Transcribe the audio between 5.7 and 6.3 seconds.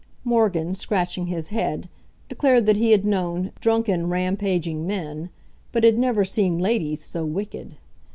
but had never